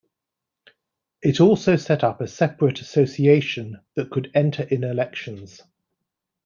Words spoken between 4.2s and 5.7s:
enter in elections.